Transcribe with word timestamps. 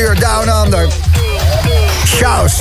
uur 0.00 0.14
Down 0.14 0.48
Under. 0.48 0.88
Shows. 2.06 2.58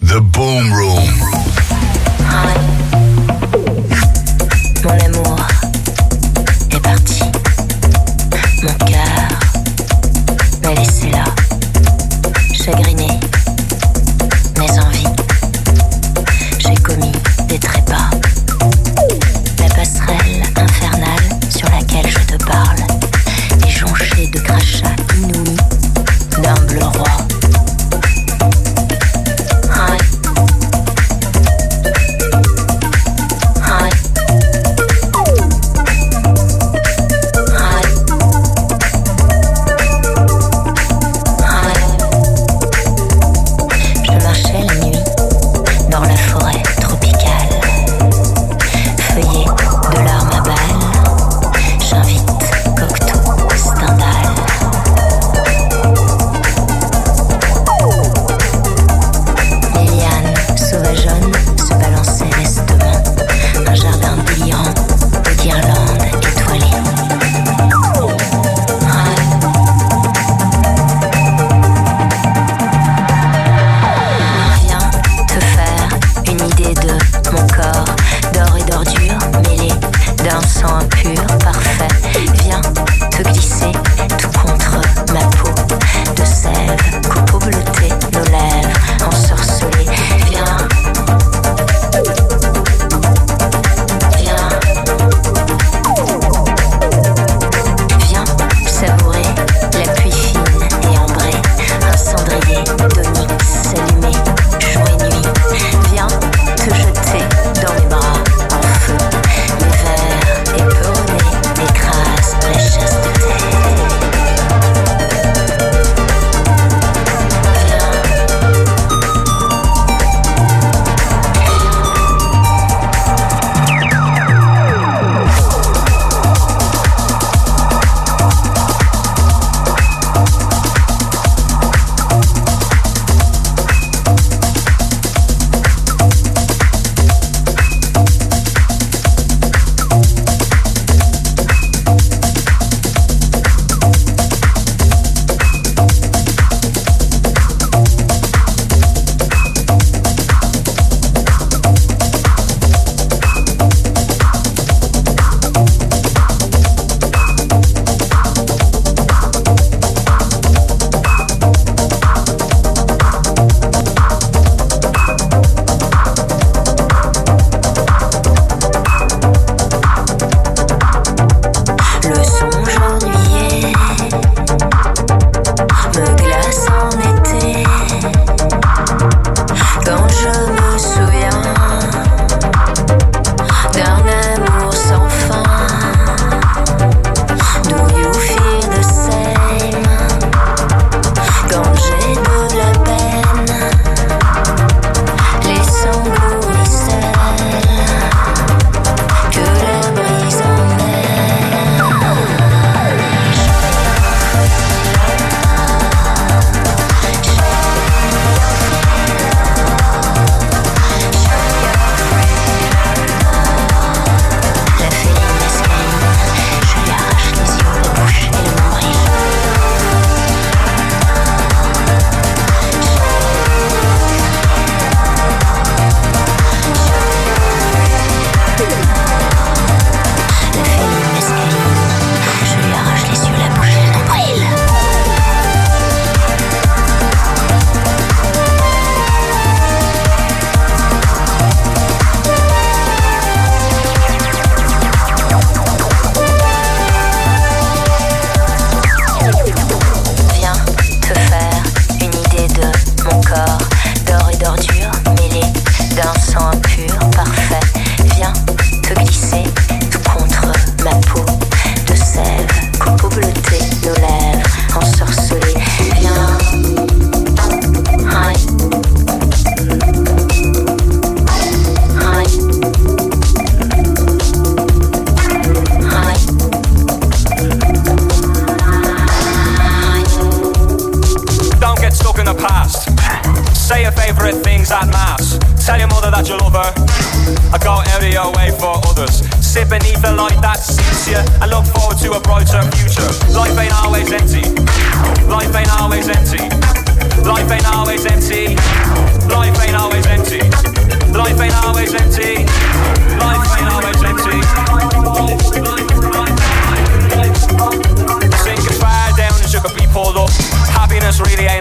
The 0.00 0.20
Boom 0.20 0.72
Room. 0.72 1.23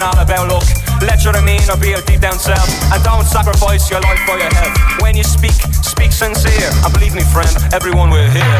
Ain't 0.04 0.18
all 0.18 0.24
about 0.24 0.50
luck. 0.52 0.68
Let 1.00 1.24
your 1.24 1.32
demeanor 1.32 1.78
be 1.80 1.94
a 1.94 2.02
deep 2.02 2.20
down 2.20 2.38
self. 2.38 2.68
And 2.92 3.02
don't 3.06 3.24
sacrifice 3.24 3.90
your 3.90 4.02
life 4.02 4.20
for 4.28 4.36
your 4.38 4.52
health. 4.52 4.76
When 5.00 5.16
you 5.16 5.24
speak, 5.24 5.56
speak 5.80 6.12
sincere. 6.12 6.72
And 6.84 6.92
believe 6.92 7.16
me, 7.16 7.24
friend, 7.32 7.48
everyone 7.72 8.10
will 8.10 8.28
hear. 8.28 8.56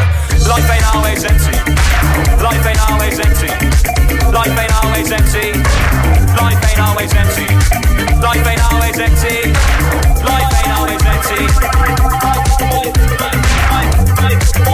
Life 0.48 0.64
ain't 0.72 0.88
always 0.96 1.22
empty. 1.24 1.52
Life 2.40 2.64
ain't 2.64 2.80
always 2.88 3.20
empty. 3.20 3.52
Life 4.32 4.56
ain't 4.56 4.72
always 4.84 5.12
empty. 5.12 5.52
Life 6.32 6.64
ain't 6.64 6.80
always 6.80 7.12
empty. 7.12 7.48
Life 8.24 8.46
ain't 8.48 8.64
always 8.72 8.96
empty. 8.96 9.52
Life 10.24 10.48
ain't 10.64 10.72
always 10.72 10.94
Bring 14.24 14.73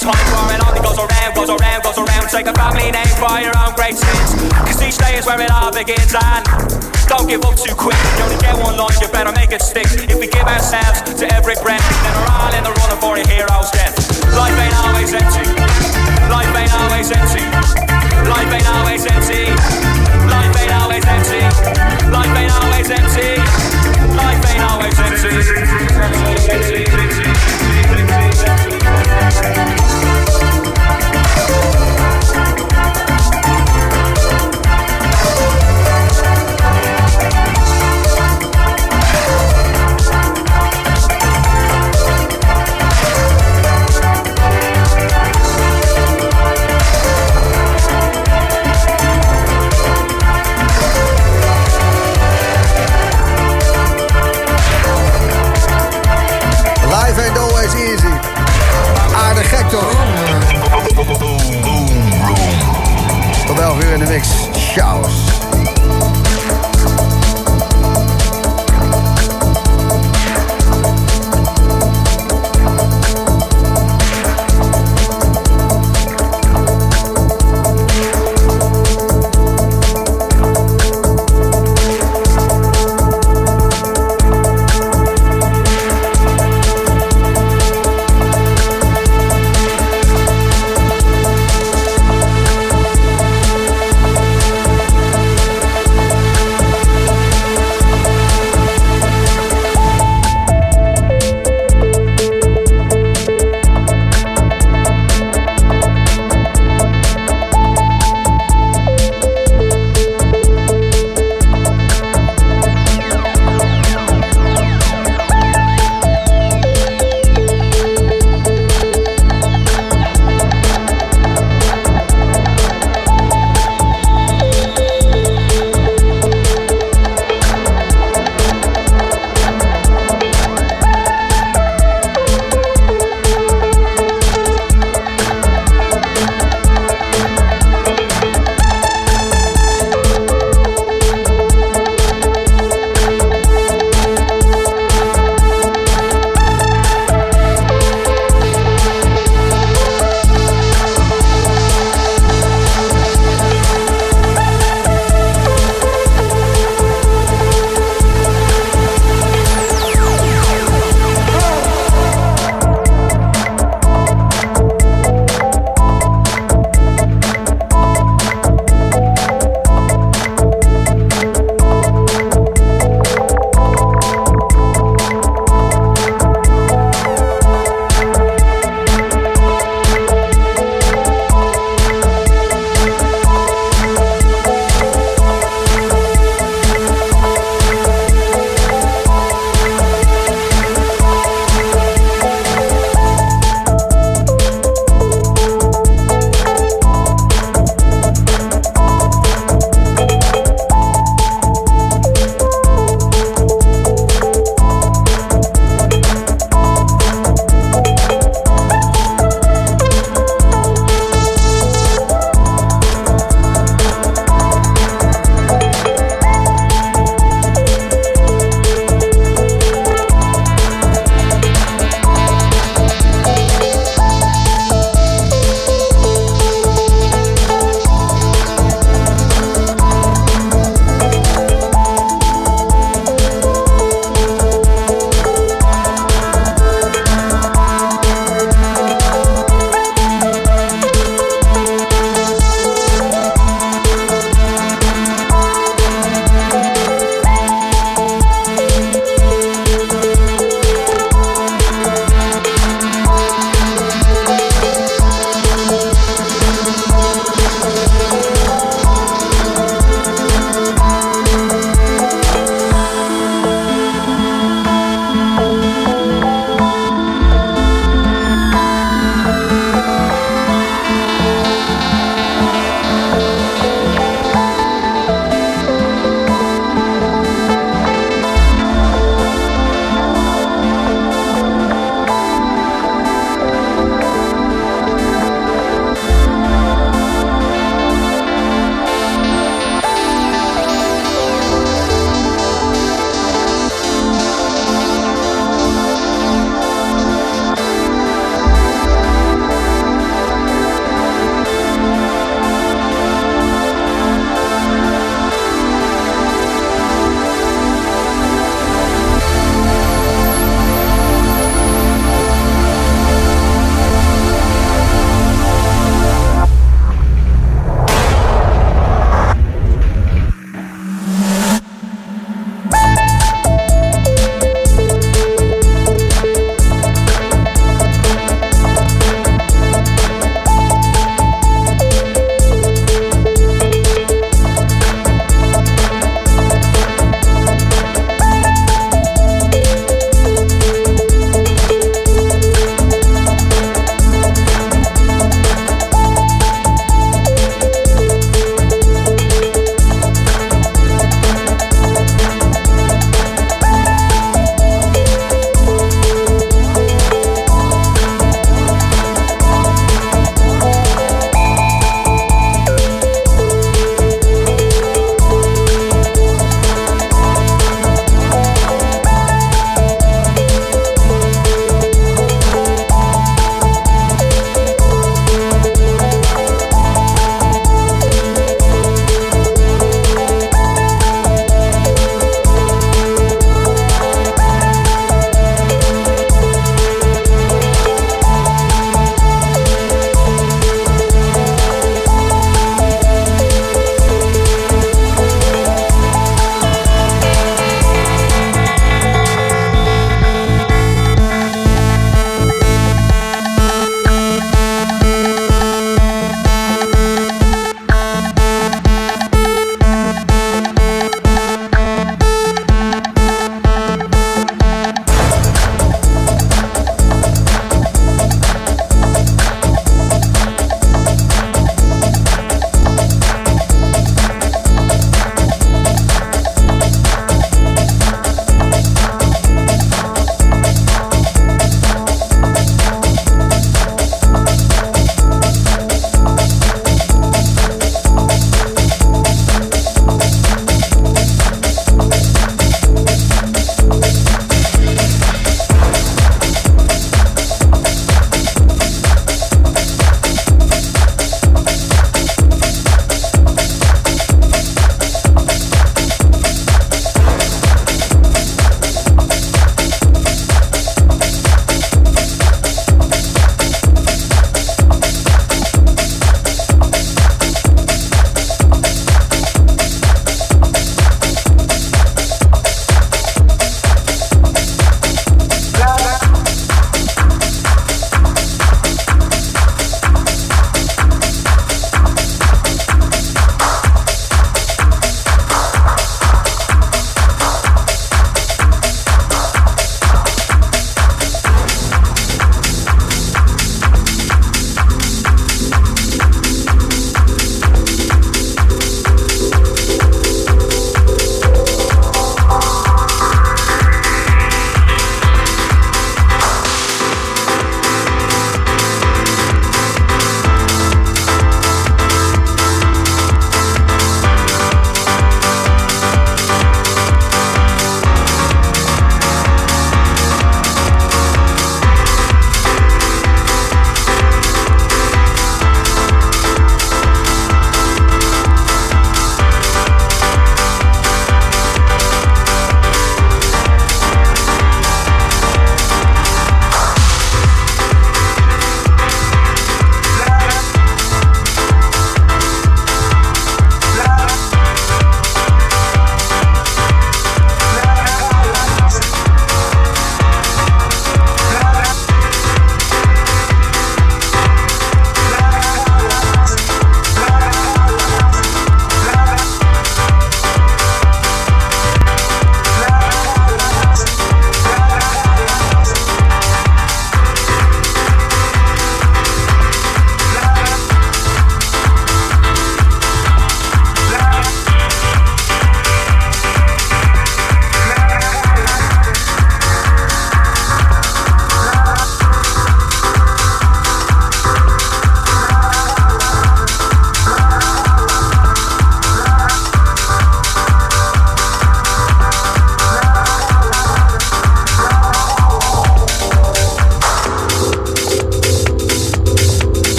Tell 0.00 0.16
you 0.16 0.32
what 0.32 0.40
you 0.40 0.40
got 0.40 0.40
time 0.40 0.48
for. 0.48 0.48
It 0.48 0.60
only 0.64 0.80
goes 0.80 0.98
around, 0.98 1.30
goes 1.36 1.50
around, 1.52 1.80
goes 1.84 1.98
around. 1.98 2.24
Take 2.32 2.46
a 2.48 2.54
family 2.56 2.88
name 2.90 3.14
for 3.20 3.36
your 3.40 3.52
own 3.60 3.72
great 3.76 3.96
sins. 3.96 4.40
Cause 4.64 4.80
each 4.80 4.96
day 4.96 5.20
is 5.20 5.26
where 5.26 5.40
it 5.40 5.50
all 5.50 5.72
begins. 5.72 6.14
And 6.16 6.44
don't 7.08 7.28
give 7.28 7.44
up 7.44 7.56
too 7.56 7.74
quick. 7.76 7.98
You 8.16 8.24
only 8.24 8.40
get 8.40 8.56
one 8.56 8.76
life, 8.76 8.96
you 9.00 9.08
better 9.12 9.32
make 9.32 9.52
it 9.52 9.62
stick. 9.62 9.86
If 10.08 10.16
we 10.16 10.28
give 10.28 10.46
ourselves 10.46 11.04
to 11.04 11.24
every 11.36 11.56
breath, 11.60 11.84
then 11.84 12.12
we're 12.16 12.32
all 12.32 12.52
in 12.56 12.64
the 12.64 12.72
running 12.80 13.00
for 13.00 13.16
a 13.16 13.24
hero's 13.28 13.70
death. 13.70 13.94
Life 14.32 14.56
ain't 14.56 14.76
always 14.88 15.12
empty. 15.12 15.44
Life 16.32 16.52
ain't 16.56 16.74
always 16.80 17.10
empty. 17.12 17.44
Life 18.24 18.50
ain't 18.56 18.68
always 18.72 19.04
empty. 19.04 19.44
Life 20.30 20.54
ain't 20.56 20.74
always 20.80 21.04
empty. 21.04 21.42
Life 22.08 22.32
ain't 22.38 22.54
always 22.56 22.88
empty. 22.88 23.79
Life 24.22 24.44
ain't 24.50 24.62
always 24.62 24.98
empty. 24.98 25.70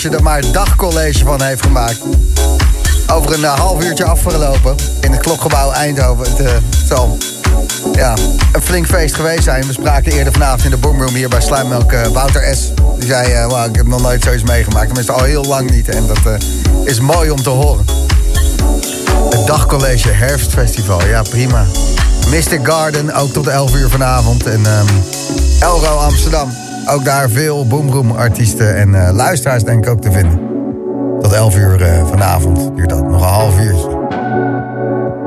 Nachtcollege 0.00 0.30
er 0.30 0.42
maar 0.42 0.52
dagcollege 0.52 1.24
van 1.24 1.42
heeft 1.42 1.62
gemaakt. 1.62 1.98
Over 3.12 3.32
een 3.32 3.44
eh, 3.44 3.58
half 3.58 3.84
uurtje 3.84 4.04
afgelopen 4.04 4.74
in 5.00 5.12
het 5.12 5.20
klokgebouw 5.20 5.70
Eindhoven. 5.70 6.30
Het 6.30 6.40
uh, 6.40 6.50
zal 6.86 7.18
ja, 7.92 8.14
een 8.52 8.62
flink 8.62 8.86
feest 8.86 9.14
geweest 9.14 9.42
zijn. 9.42 9.66
We 9.66 9.72
spraken 9.72 10.12
eerder 10.12 10.32
vanavond 10.32 10.64
in 10.64 10.70
de 10.70 10.76
boomroom 10.76 11.14
hier 11.14 11.28
bij 11.28 11.40
Sluimmelk 11.40 11.92
uh, 11.92 12.06
Wouter 12.06 12.56
S. 12.56 12.72
Die 12.98 13.08
zei, 13.08 13.46
wow, 13.46 13.68
ik 13.68 13.76
heb 13.76 13.86
nog 13.86 14.02
nooit 14.02 14.22
zoiets 14.22 14.42
meegemaakt. 14.42 14.86
Tenminste 14.86 15.12
al 15.12 15.22
heel 15.22 15.44
lang 15.44 15.70
niet. 15.70 15.88
En 15.88 16.06
dat 16.06 16.42
is 16.84 17.00
mooi 17.00 17.30
om 17.30 17.42
te 17.42 17.50
horen. 17.50 17.84
Het 19.30 19.46
dagcollege 19.46 20.10
herfstfestival, 20.10 21.06
ja 21.06 21.22
prima. 21.22 21.64
Mystic 22.28 22.60
Garden, 22.62 23.14
ook 23.14 23.32
tot 23.32 23.46
11 23.46 23.74
uur 23.74 23.88
vanavond. 23.88 24.46
En 24.46 24.66
um, 24.66 24.86
Elro 25.60 25.96
Amsterdam, 25.96 26.52
ook 26.90 27.04
daar 27.04 27.28
veel 27.28 27.66
boomroom 27.66 28.10
artiesten 28.10 28.76
en 28.76 28.88
uh, 28.88 29.08
luisteraars 29.12 29.64
denk 29.64 29.84
ik 29.84 29.90
ook 29.90 30.00
te 30.00 30.12
vinden. 30.12 30.40
Tot 31.20 31.32
11 31.32 31.56
uur 31.56 31.80
uh, 31.80 32.06
vanavond 32.06 32.76
duurt 32.76 32.88
dat, 32.88 33.08
nog 33.08 33.20
een 33.20 33.28
half 33.28 33.60
uur. 33.60 33.98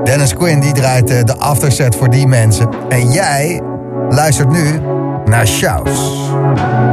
Dennis 0.03 0.33
Quinn 0.33 0.59
die 0.59 0.73
draait 0.73 1.11
uh, 1.11 1.23
de 1.23 1.35
afterset 1.35 1.95
voor 1.95 2.09
die 2.09 2.27
mensen. 2.27 2.69
En 2.89 3.11
jij 3.11 3.61
luistert 4.09 4.51
nu 4.51 4.79
naar 5.25 5.47
Shouse. 5.47 6.92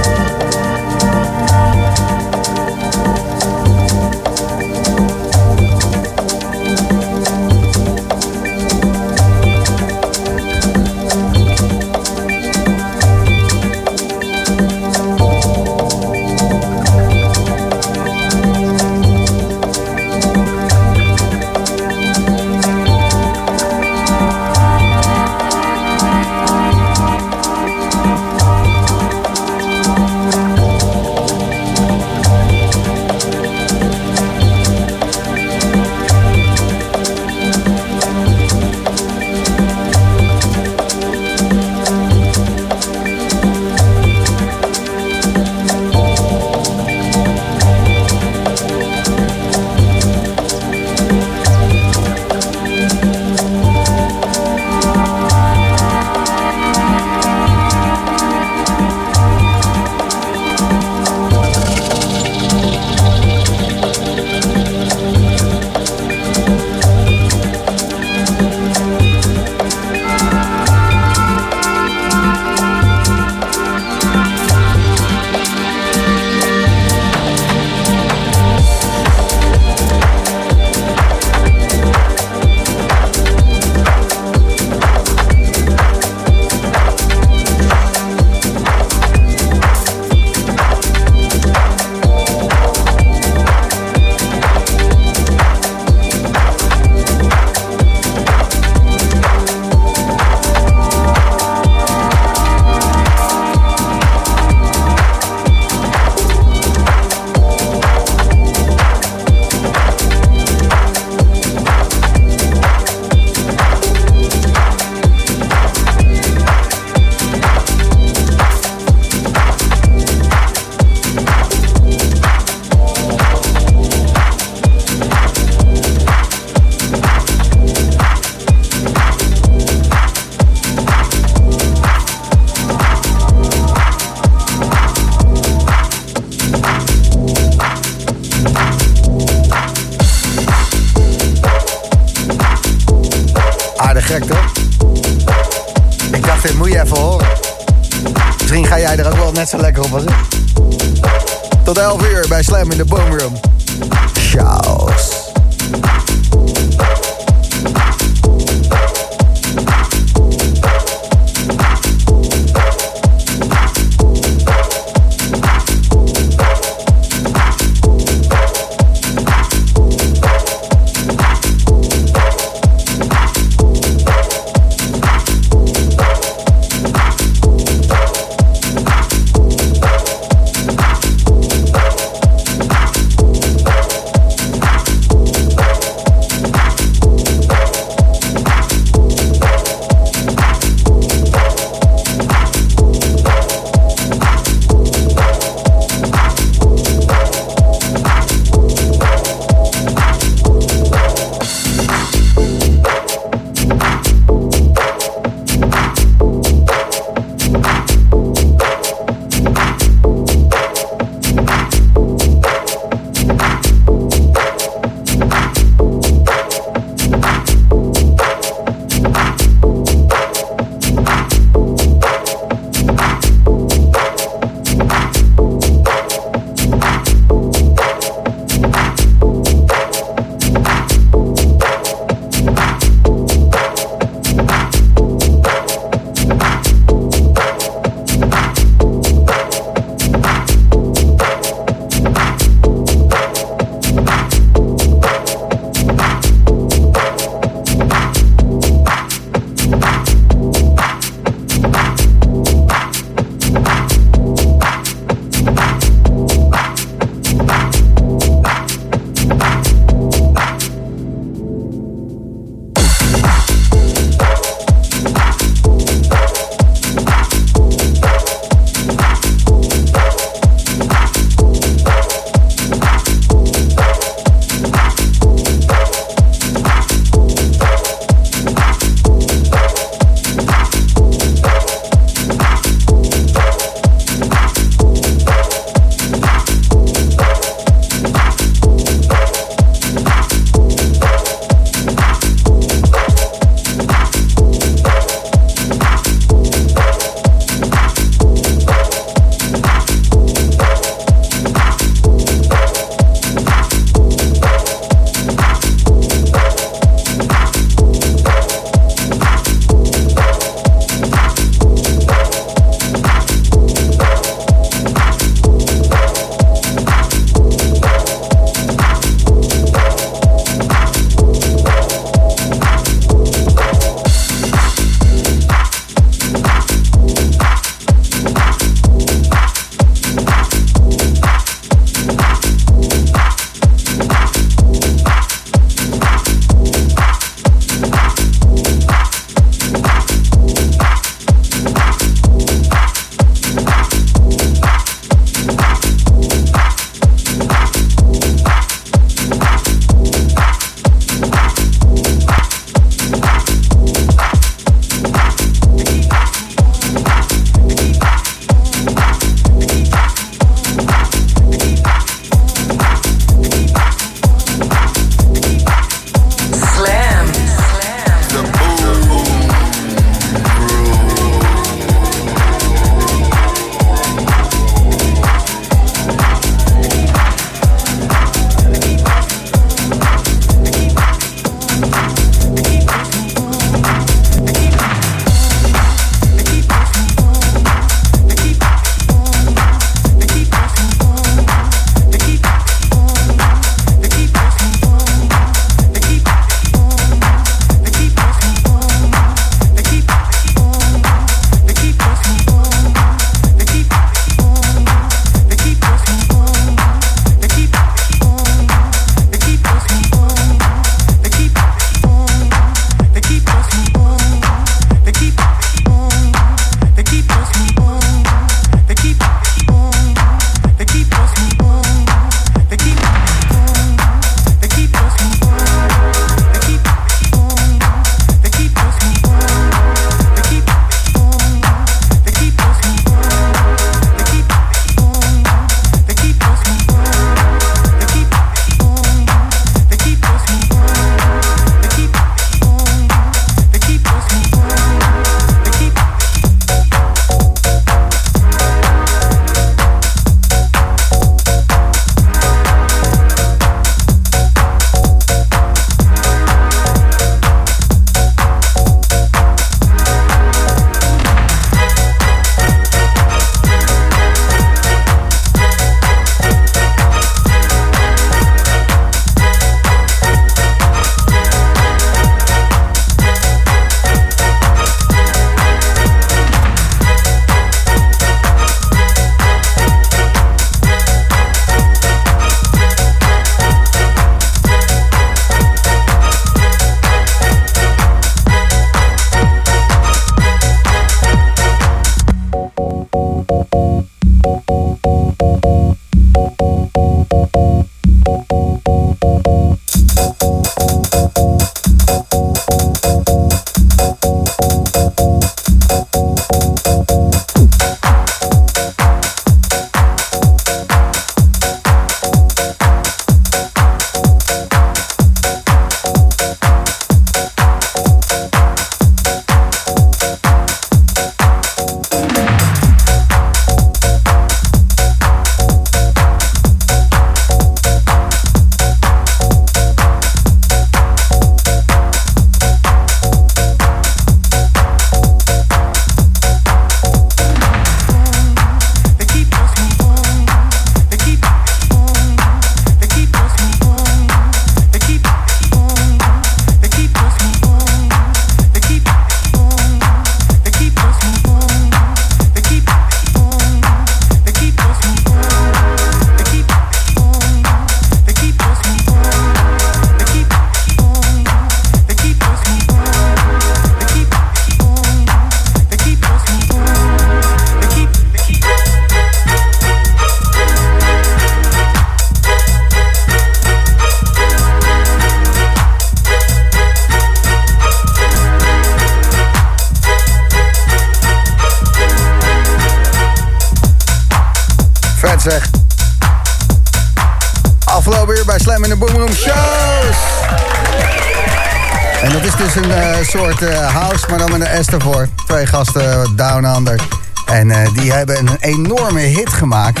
Soort 593.38 593.62
uh, 593.62 593.94
house, 593.94 594.26
maar 594.28 594.38
dan 594.38 594.50
met 594.50 594.60
een 594.60 594.84
S 594.84 594.86
ervoor. 594.86 595.28
Twee 595.46 595.66
gasten 595.66 596.36
Down 596.36 596.64
Under. 596.64 597.00
En 597.46 597.68
uh, 597.68 597.76
die 597.94 598.12
hebben 598.12 598.38
een 598.38 598.56
enorme 598.60 599.20
hit 599.20 599.52
gemaakt. 599.52 600.00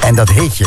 En 0.00 0.14
dat 0.14 0.28
hitje. 0.28 0.66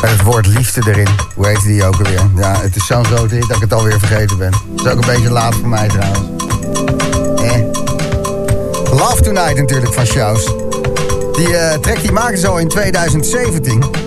Met 0.00 0.10
het 0.10 0.22
woord 0.22 0.46
liefde 0.46 0.82
erin. 0.86 1.08
Hoe 1.34 1.46
heet 1.46 1.62
die 1.62 1.84
ook 1.84 1.96
alweer? 1.96 2.20
Ja, 2.36 2.60
het 2.60 2.76
is 2.76 2.86
zo'n 2.86 3.04
grote 3.04 3.34
hit 3.34 3.48
dat 3.48 3.56
ik 3.56 3.62
het 3.62 3.72
alweer 3.72 3.98
vergeten 3.98 4.38
ben. 4.38 4.52
Het 4.52 4.86
is 4.86 4.92
ook 4.92 5.00
een 5.00 5.14
beetje 5.14 5.30
laat 5.30 5.54
voor 5.54 5.68
mij 5.68 5.88
trouwens. 5.88 6.20
Eh. 7.42 7.62
Love 8.98 9.22
Tonight 9.22 9.56
natuurlijk 9.56 9.94
van 9.94 10.06
Shows. 10.06 10.44
Die 11.32 11.48
uh, 11.48 11.72
track 11.72 12.00
die 12.00 12.12
maakten 12.12 12.38
ze 12.38 12.48
al 12.48 12.58
in 12.58 12.68
2017. 12.68 13.97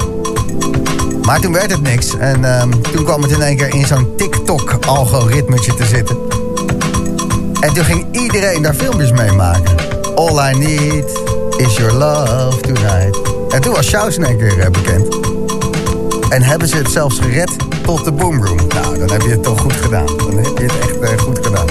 Maar 1.31 1.39
toen 1.39 1.53
werd 1.53 1.71
het 1.71 1.81
niks. 1.81 2.17
En 2.17 2.41
uh, 2.41 2.61
toen 2.91 3.03
kwam 3.03 3.21
het 3.21 3.31
in 3.31 3.41
één 3.41 3.57
keer 3.57 3.73
in 3.73 3.85
zo'n 3.85 4.15
TikTok-algoritmetje 4.17 5.73
te 5.73 5.85
zitten. 5.85 6.17
En 7.59 7.73
toen 7.73 7.83
ging 7.85 8.05
iedereen 8.11 8.61
daar 8.61 8.73
filmpjes 8.73 9.11
mee 9.11 9.31
maken. 9.31 9.75
All 10.15 10.51
I 10.51 10.57
need 10.57 11.21
is 11.57 11.77
your 11.77 11.93
love 11.93 12.59
tonight. 12.61 13.19
En 13.49 13.61
toen 13.61 13.73
was 13.73 13.87
Shows 13.87 14.17
in 14.17 14.23
één 14.23 14.37
keer 14.37 14.57
uh, 14.57 14.69
bekend. 14.69 15.19
En 16.29 16.43
hebben 16.43 16.67
ze 16.67 16.77
het 16.77 16.91
zelfs 16.91 17.19
gered 17.19 17.55
tot 17.83 18.05
de 18.05 18.11
boomroom. 18.11 18.59
Nou, 18.67 18.97
dan 18.97 19.11
heb 19.11 19.21
je 19.21 19.29
het 19.29 19.43
toch 19.43 19.61
goed 19.61 19.75
gedaan. 19.75 20.05
Dan 20.05 20.37
heb 20.37 20.57
je 20.57 20.63
het 20.63 20.79
echt 20.79 21.11
uh, 21.11 21.19
goed 21.19 21.45
gedaan. 21.45 21.67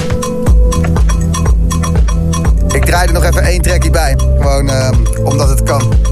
Ik 2.72 2.84
draai 2.84 3.06
er 3.06 3.12
nog 3.12 3.24
even 3.24 3.42
één 3.42 3.62
trackje 3.62 3.90
bij. 3.90 4.18
Gewoon 4.38 4.66
uh, 4.66 4.90
omdat 5.24 5.48
het 5.48 5.62
kan. 5.62 6.09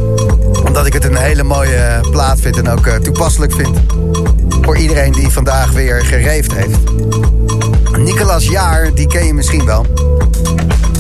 Omdat 0.69 0.87
ik 0.87 0.93
het 0.93 1.05
een 1.05 1.17
hele 1.17 1.43
mooie 1.43 2.01
plaat 2.11 2.41
vind 2.41 2.57
en 2.57 2.69
ook 2.69 2.87
uh, 2.87 2.95
toepasselijk 2.95 3.53
vind. 3.53 3.79
Voor 4.63 4.77
iedereen 4.77 5.13
die 5.13 5.29
vandaag 5.29 5.71
weer 5.73 6.05
gereefd 6.05 6.53
heeft. 6.53 6.79
Nicolas 7.99 8.47
Jaar, 8.49 8.95
die 8.95 9.07
ken 9.07 9.27
je 9.27 9.35
misschien 9.35 9.65
wel. 9.65 9.87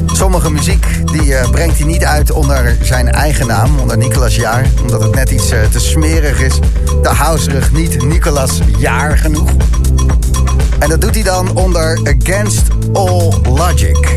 Sommige 0.07 0.51
muziek 0.51 0.87
die 1.05 1.27
uh, 1.27 1.51
brengt 1.51 1.79
hij 1.79 1.87
niet 1.87 2.05
uit 2.05 2.31
onder 2.31 2.77
zijn 2.83 3.12
eigen 3.12 3.47
naam, 3.47 3.79
onder 3.79 3.99
Nicolas 3.99 4.37
Jaar. 4.37 4.66
Omdat 4.81 5.03
het 5.03 5.14
net 5.14 5.31
iets 5.31 5.49
te 5.49 5.81
smerig 5.81 6.41
is, 6.41 6.59
te 7.03 7.09
houserig, 7.09 7.73
niet 7.73 8.05
Nicolas 8.05 8.61
Jaar 8.79 9.19
genoeg. 9.19 9.51
En 10.79 10.89
dat 10.89 11.01
doet 11.01 11.14
hij 11.14 11.25
dan 11.25 11.57
onder 11.57 12.16
Against 12.19 12.62
All. 12.93 13.33
Logic, 13.43 14.16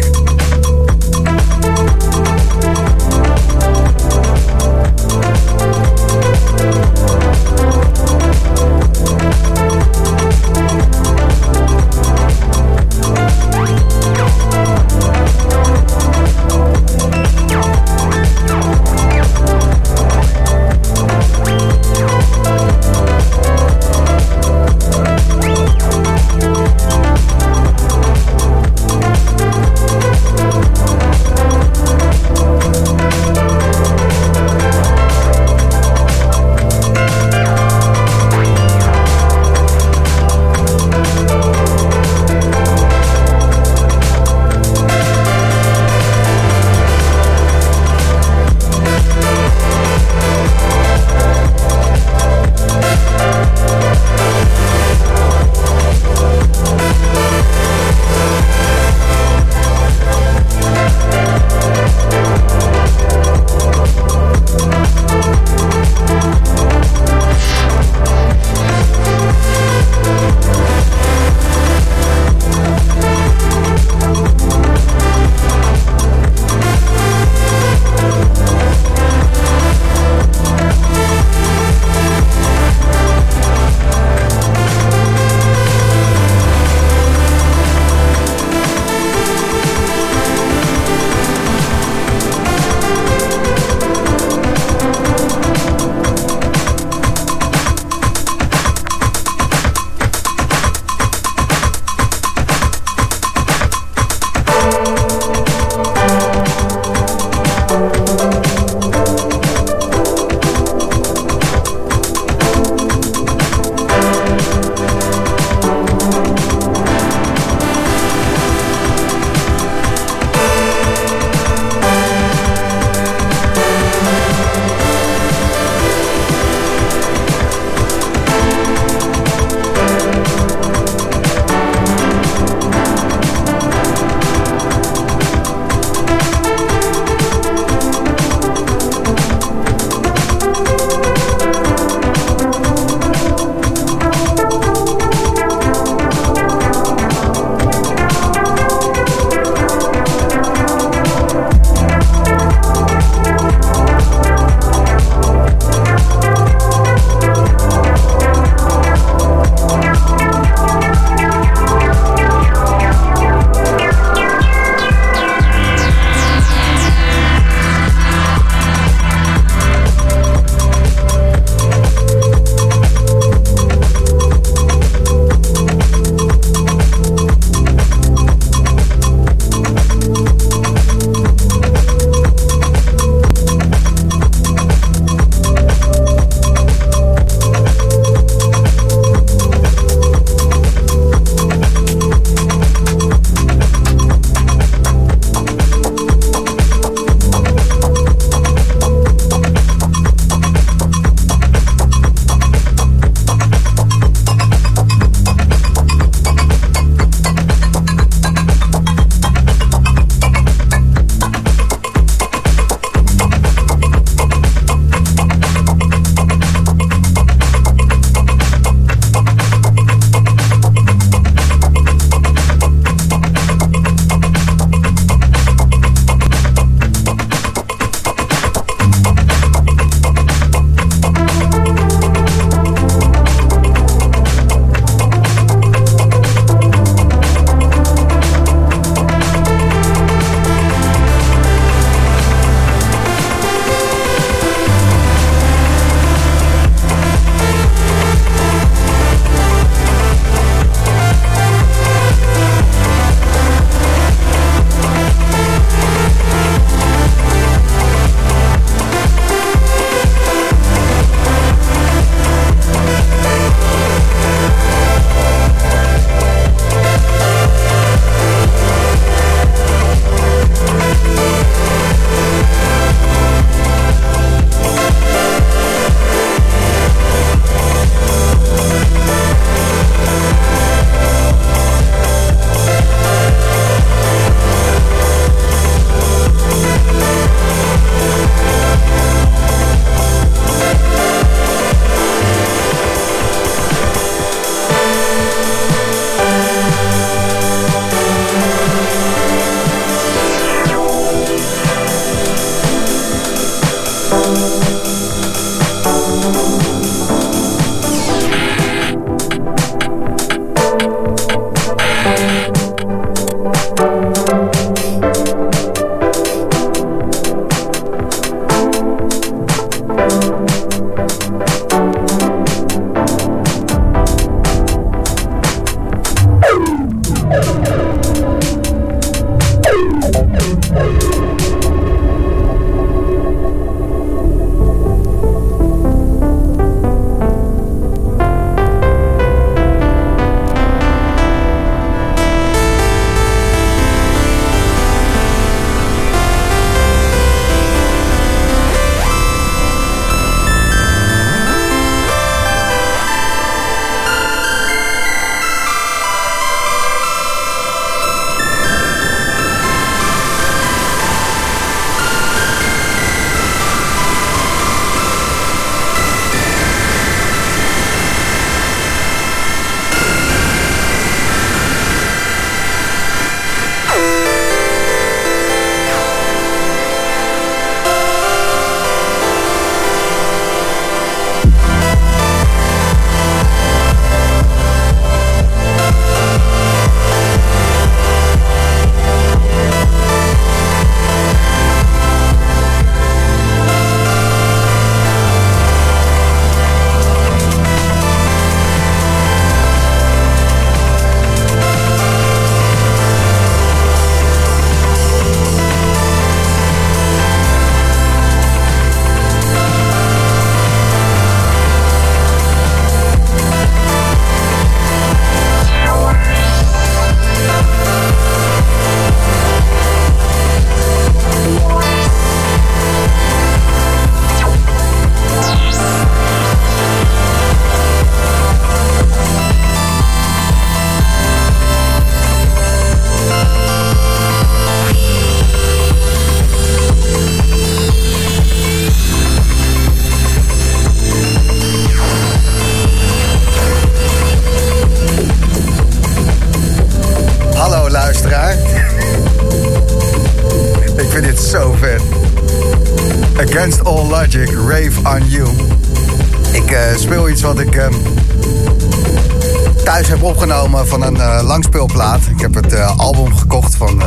van 460.91 461.03
een 461.03 461.15
uh, 461.15 461.39
langspeelplaat. 461.43 462.19
Ik 462.29 462.39
heb 462.39 462.53
het 462.53 462.97
album 462.97 463.35
gekocht 463.35 463.75
van 463.75 464.03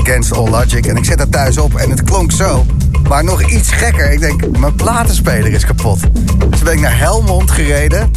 Against 0.00 0.32
All 0.32 0.48
Logic 0.48 0.86
en 0.86 0.96
ik 0.96 1.04
zet 1.04 1.18
het 1.18 1.32
thuis 1.32 1.58
op 1.58 1.74
en 1.74 1.90
het 1.90 2.02
klonk 2.02 2.32
zo. 2.32 2.66
Maar 3.08 3.24
nog 3.24 3.42
iets 3.42 3.70
gekker, 3.70 4.12
ik 4.12 4.20
denk, 4.20 4.58
mijn 4.58 4.74
platenspeler 4.74 5.52
is 5.52 5.64
kapot. 5.64 5.98
Dus 6.50 6.62
ben 6.62 6.72
ik 6.72 6.80
naar 6.80 6.98
Helmond 6.98 7.50
gereden. 7.50 8.10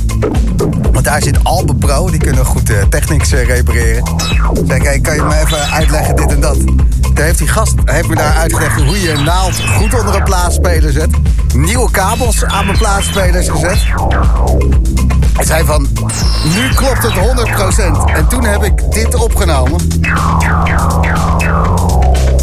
Want 0.91 1.05
daar 1.05 1.21
zit 1.21 1.43
Albe 1.43 1.75
Pro, 1.75 2.09
die 2.09 2.19
kunnen 2.19 2.45
goed 2.45 2.71
technics 2.89 3.31
repareren. 3.31 4.03
Zeg, 4.67 4.83
hey, 4.83 4.99
kan 4.99 5.15
je 5.15 5.21
me 5.21 5.35
even 5.35 5.71
uitleggen 5.71 6.15
dit 6.15 6.31
en 6.31 6.41
dat? 6.41 6.57
Daar 7.13 7.25
heeft 7.25 7.37
die 7.37 7.47
gast 7.47 7.73
heeft 7.85 8.07
me 8.07 8.15
daar 8.15 8.35
uitgelegd 8.35 8.81
hoe 8.81 9.01
je 9.01 9.11
een 9.11 9.23
naald 9.23 9.59
goed 9.59 9.99
onder 9.99 10.15
een 10.15 10.23
plaatspeler 10.23 10.91
zet. 10.91 11.09
Nieuwe 11.55 11.91
kabels 11.91 12.45
aan 12.45 12.65
mijn 12.65 12.77
plaatsspelers 12.77 13.49
gezet. 13.49 13.79
Hij 15.41 15.49
zei 15.49 15.65
van, 15.65 15.87
nu 16.55 16.69
klopt 16.73 17.03
het 17.03 17.13
100%. 17.13 18.13
En 18.15 18.27
toen 18.27 18.43
heb 18.45 18.63
ik 18.63 18.91
dit 18.91 19.15
opgenomen. 19.15 19.81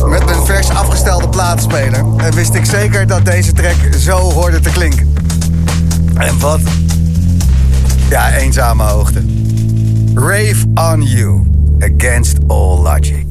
Met 0.06 0.24
mijn 0.24 0.44
vers 0.44 0.70
afgestelde 0.70 1.28
plaatspeler. 1.28 2.04
En 2.16 2.34
wist 2.34 2.54
ik 2.54 2.64
zeker 2.64 3.06
dat 3.06 3.24
deze 3.24 3.52
track 3.52 3.76
zo 3.98 4.18
hoorde 4.18 4.60
te 4.60 4.70
klinken. 4.70 5.14
En 6.14 6.38
wat? 6.38 6.60
Ja, 8.08 8.32
eenzame 8.32 8.82
hoogte. 8.82 9.24
Rave 10.14 10.64
on 10.74 11.02
you. 11.02 11.42
Against 11.78 12.36
all 12.46 12.78
logic. 12.78 13.26